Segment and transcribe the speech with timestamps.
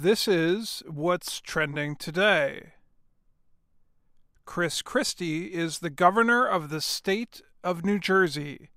[0.00, 2.74] This is what's trending today.
[4.44, 8.68] Chris Christie is the governor of the state of New Jersey.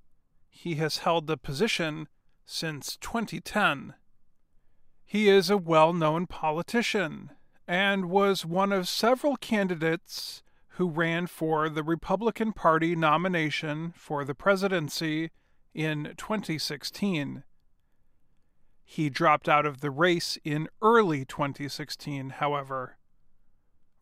[0.49, 2.07] He has held the position
[2.43, 3.93] since 2010.
[5.05, 7.29] He is a well known politician
[7.67, 14.33] and was one of several candidates who ran for the Republican Party nomination for the
[14.33, 15.29] presidency
[15.75, 17.43] in 2016.
[18.91, 22.97] He dropped out of the race in early 2016, however.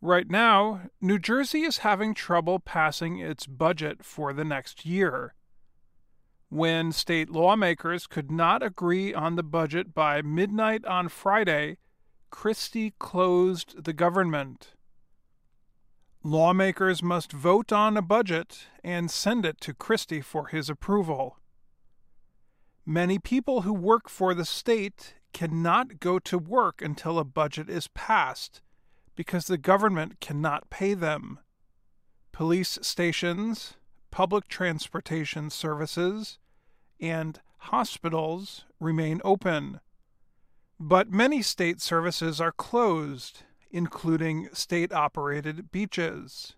[0.02, 5.36] Right now, New Jersey is having trouble passing its budget for the next year.
[6.50, 11.78] When state lawmakers could not agree on the budget by midnight on Friday,
[12.32, 14.74] Christie closed the government.
[16.24, 21.39] Lawmakers must vote on a budget and send it to Christie for his approval.
[22.90, 27.88] Many people who work for the state cannot go to work until a budget is
[27.90, 28.62] passed
[29.16, 31.38] because the government cannot pay them.
[32.32, 33.76] Police stations,
[34.10, 36.40] public transportation services,
[37.00, 39.82] and hospitals remain open.
[40.80, 46.56] But many state services are closed, including state operated beaches.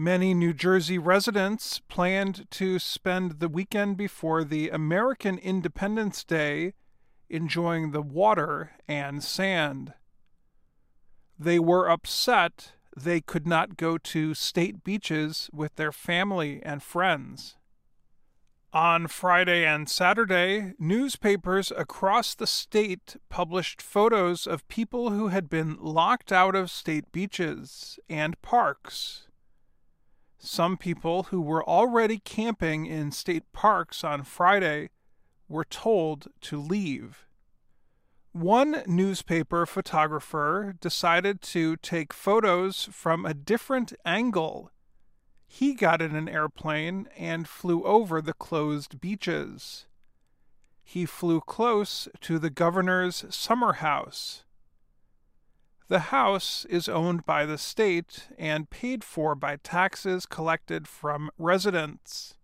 [0.00, 6.74] Many New Jersey residents planned to spend the weekend before the American Independence Day
[7.28, 9.94] enjoying the water and sand.
[11.36, 17.56] They were upset they could not go to state beaches with their family and friends.
[18.72, 25.76] On Friday and Saturday, newspapers across the state published photos of people who had been
[25.80, 29.27] locked out of state beaches and parks
[30.38, 34.90] some people who were already camping in state parks on Friday
[35.48, 37.26] were told to leave.
[38.32, 44.70] One newspaper photographer decided to take photos from a different angle.
[45.46, 49.86] He got in an airplane and flew over the closed beaches.
[50.84, 54.44] He flew close to the governor's summer house.
[55.88, 62.34] The house is owned by the state and paid for by taxes collected from residents.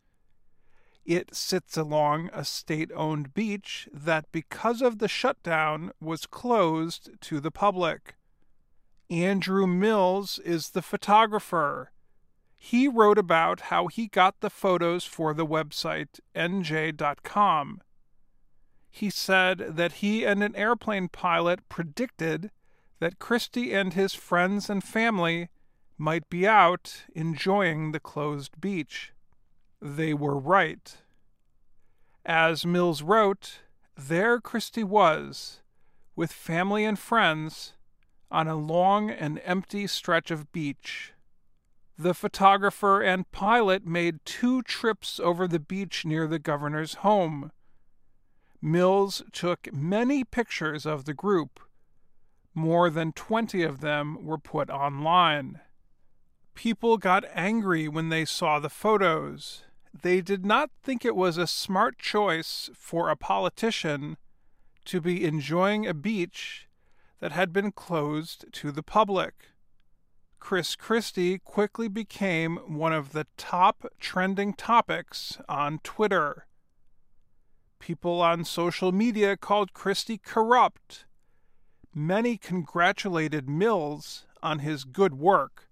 [1.04, 7.40] It sits along a state owned beach that, because of the shutdown, was closed to
[7.40, 8.14] the public.
[9.10, 11.92] Andrew Mills is the photographer.
[12.56, 17.82] He wrote about how he got the photos for the website NJ.com.
[18.90, 22.50] He said that he and an airplane pilot predicted
[23.04, 25.50] that Christie and his friends and family
[25.98, 29.12] might be out enjoying the closed beach.
[29.78, 30.96] They were right.
[32.24, 33.60] As Mills wrote,
[33.94, 35.60] there Christie was,
[36.16, 37.74] with family and friends,
[38.30, 41.12] on a long and empty stretch of beach.
[41.98, 47.52] The photographer and pilot made two trips over the beach near the governor's home.
[48.62, 51.60] Mills took many pictures of the group
[52.54, 55.60] more than 20 of them were put online.
[56.54, 59.64] People got angry when they saw the photos.
[60.02, 64.16] They did not think it was a smart choice for a politician
[64.84, 66.68] to be enjoying a beach
[67.20, 69.50] that had been closed to the public.
[70.38, 76.46] Chris Christie quickly became one of the top trending topics on Twitter.
[77.78, 81.06] People on social media called Christie corrupt
[81.94, 85.68] many congratulated Mills on his good work.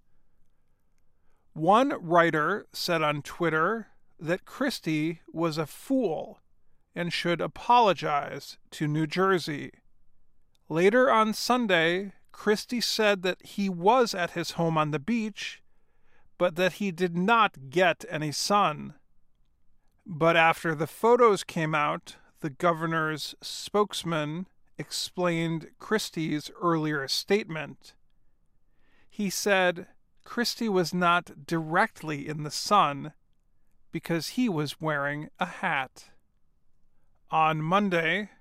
[1.53, 3.87] One writer said on Twitter
[4.19, 6.39] that Christie was a fool
[6.95, 9.71] and should apologize to New Jersey.
[10.69, 15.61] Later on Sunday, Christie said that he was at his home on the beach,
[16.37, 18.95] but that he did not get any sun.
[20.05, 24.47] But after the photos came out, the governor's spokesman
[24.83, 27.93] explained Christie's earlier statement.
[29.09, 29.87] He said
[30.25, 33.13] Christie was not directly in the sun
[33.93, 36.09] because he was wearing a hat.
[37.31, 38.31] On Monday,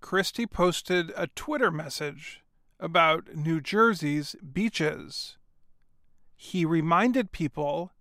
[0.00, 2.40] Christie posted a Twitter message
[2.78, 5.36] about New Jersey's beaches.
[6.34, 7.92] He reminded people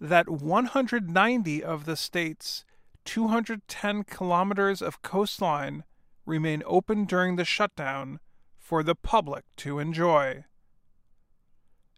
[0.00, 2.64] that 190 of the state's
[3.04, 5.82] 210 kilometers of coastline
[6.26, 8.20] remain open during the shutdown
[8.58, 10.44] for the public to enjoy.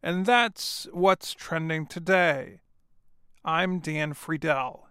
[0.02, 2.60] And that's what's trending today.
[3.44, 4.85] I'm Dan Friedell.